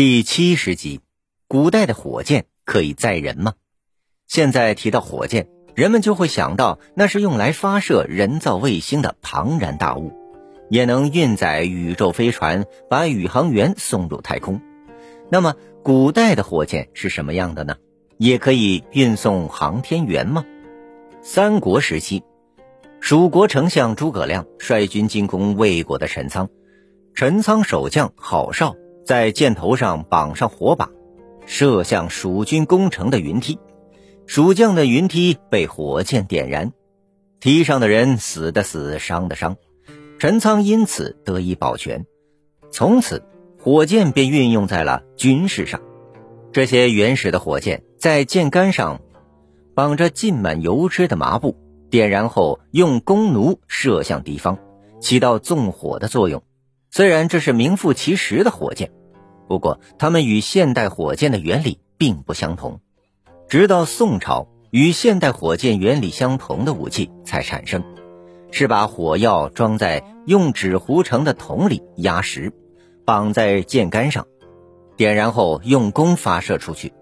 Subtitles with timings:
[0.00, 1.00] 第七十集，
[1.48, 3.54] 古代的火箭可以载人吗？
[4.28, 10.12] 现在提到火箭，人们就会想到那是用来发射人造卫星的庞然大物，
[10.70, 14.60] 也能运载宇宙飞船，把宇航员送入太空。
[15.30, 17.74] 那么，古代的火箭是什么样的呢？
[18.18, 20.44] 也可以运送航天员吗？
[21.22, 22.22] 三国时期，
[23.00, 26.48] 蜀国丞相诸葛亮率军进攻魏国的陈仓，
[27.14, 28.76] 陈仓守将郝绍。
[29.08, 30.90] 在箭头上绑上火把，
[31.46, 33.58] 射向蜀军攻城的云梯，
[34.26, 36.72] 蜀将的云梯被火箭点燃，
[37.40, 39.56] 梯上的人死的死，伤的伤，
[40.18, 42.04] 陈仓因此得以保全。
[42.70, 43.22] 从此，
[43.58, 45.80] 火箭便运用在了军事上。
[46.52, 49.00] 这些原始的火箭在箭杆上
[49.74, 51.56] 绑着浸满油脂的麻布，
[51.88, 54.58] 点燃后用弓弩射向敌方，
[55.00, 56.42] 起到纵火的作用。
[56.90, 58.92] 虽然这是名副其实的火箭。
[59.48, 62.80] 不过，它们与现代火箭的原理并不相同。
[63.48, 67.82] 直到宋朝，与现代火箭原理相同的武器才产生，
[68.50, 72.52] 是把火药装在用纸糊成的桶里压实，
[73.06, 74.26] 绑在箭杆上，
[74.96, 76.92] 点燃后用弓发射出去。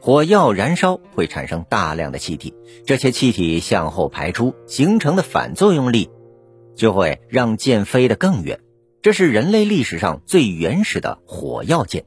[0.00, 2.54] 火药燃烧会产生大量的气体，
[2.86, 6.08] 这些气体向后排出，形成的反作用力
[6.74, 8.58] 就会让箭飞得更远。
[9.02, 12.04] 这是人类历史上最原始的火药箭。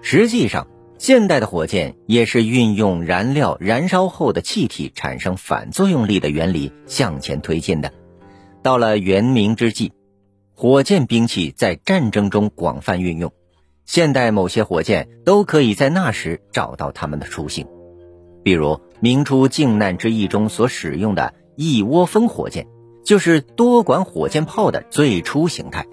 [0.00, 0.66] 实际上，
[0.98, 7.92] 现代的火箭也是运用燃料燃烧后的气体产生反作用力的原理向前推进的。
[8.62, 9.92] 到了元明之际，
[10.54, 13.30] 火箭兵器在战争中广泛运用。
[13.84, 17.66] 现代某些火箭都可以在那时找到它们的雏形，
[18.42, 22.66] 比如明初靖难之役中所使用的一窝蜂火箭，
[23.04, 25.86] 就是多管火箭炮的最初形态。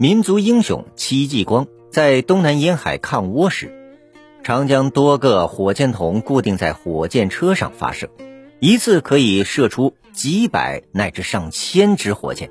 [0.00, 3.70] 民族英雄戚继光在东南沿海抗倭时，
[4.42, 8.08] 常将多个火箭筒固定在火箭车上发射，
[8.60, 12.50] 一次可以射出几百乃至上千支火箭，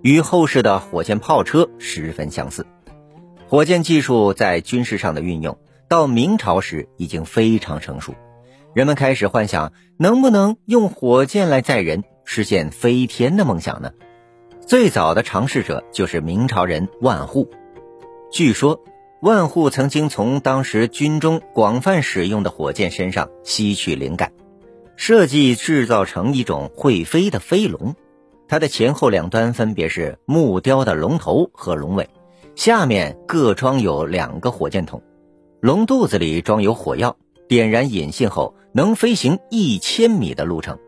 [0.00, 2.66] 与后世的火箭炮车十分相似。
[3.48, 5.58] 火箭技术在军事上的运用，
[5.90, 8.14] 到明朝时已经非常成熟，
[8.72, 13.90] 人们开始幻想能不能用火箭来载人，实现飞天的梦想呢？
[14.68, 17.48] 最早的尝试者就是明朝人万户。
[18.30, 18.78] 据说，
[19.22, 24.30] 万户曾经从当时军中广泛使用的火箭身上吸取灵感，
[24.94, 27.94] 设计制造成一种会飞的飞龙。
[28.46, 32.10] 它的前后两端分别是木雕的龙头和龙尾，
[32.54, 35.02] 下面各装有两个火箭筒，
[35.62, 37.16] 龙肚子里装有火药，
[37.48, 40.78] 点燃引信后能飞行一千米的路程。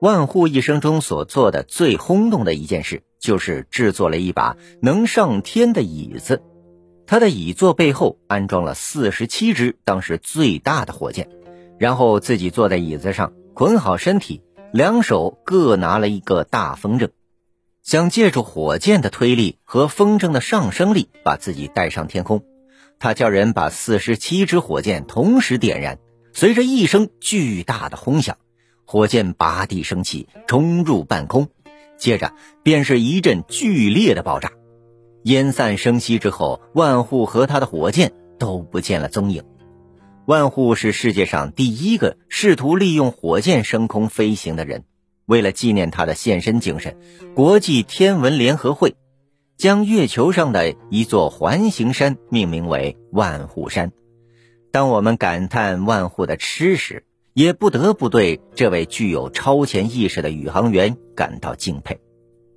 [0.00, 3.02] 万户一生中所做的最轰动的一件事。
[3.20, 6.42] 就是制作了一把能上天的椅子，
[7.06, 11.28] 他的椅座背后安装了四十七只当时最大的火箭，
[11.78, 14.42] 然后自己坐在椅子上，捆好身体，
[14.72, 17.10] 两手各拿了一个大风筝，
[17.82, 22.42] 想借助火箭的推力和风筝的上升力把自己带上天空。
[22.98, 25.98] 他叫人把四十七只火箭同时点燃，
[26.32, 28.36] 随着一声巨大的轰响，
[28.84, 31.48] 火箭拔地升起，冲入半空。
[32.00, 32.32] 接着
[32.64, 34.50] 便是一阵剧烈的爆炸，
[35.24, 39.44] 烟散生息之后，万户和他的火箭都不见了踪影。
[40.26, 44.84] 万户是世界上第一个试图利用火箭升空飞行的人。
[45.26, 46.96] 为了纪念他的献身精神，
[47.36, 48.96] 国际天文联合会
[49.56, 53.92] 将月球上的一座环形山命名为万户山。
[54.72, 57.04] 当我们感叹万户的吃时，
[57.40, 61.98] 也不得不对这位具有超前意识的宇航员感到敬佩。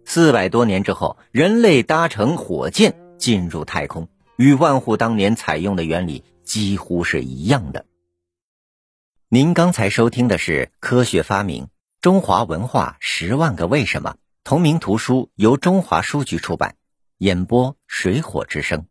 [0.03, 7.85] 四百多年之后，人类搭乘火箭进入太空，与万户当年采用的原理几乎是一样的。
[9.29, 11.69] 您刚才收听的是《科学发明：
[12.01, 14.09] 中华文化十万个为什么》
[14.43, 16.75] 同名图书，由中华书局出版，
[17.19, 18.85] 演播水火之声。